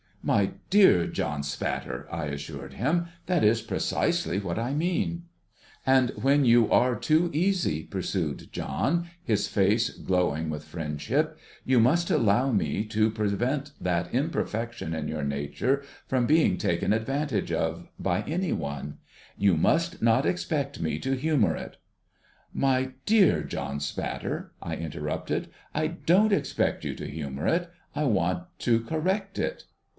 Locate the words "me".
12.51-12.83, 20.79-20.99